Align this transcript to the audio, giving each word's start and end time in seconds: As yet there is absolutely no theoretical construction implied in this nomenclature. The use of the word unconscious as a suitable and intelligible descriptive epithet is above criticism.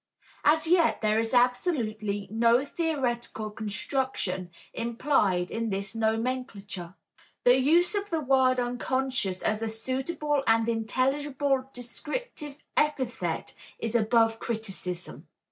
As 0.43 0.65
yet 0.65 1.01
there 1.01 1.19
is 1.19 1.31
absolutely 1.31 2.27
no 2.31 2.65
theoretical 2.65 3.51
construction 3.51 4.49
implied 4.73 5.51
in 5.51 5.69
this 5.69 5.93
nomenclature. 5.93 6.95
The 7.43 7.57
use 7.59 7.93
of 7.93 8.09
the 8.09 8.19
word 8.19 8.59
unconscious 8.59 9.43
as 9.43 9.61
a 9.61 9.69
suitable 9.69 10.41
and 10.47 10.67
intelligible 10.67 11.69
descriptive 11.71 12.55
epithet 12.75 13.53
is 13.77 13.93
above 13.93 14.39
criticism. 14.39 15.27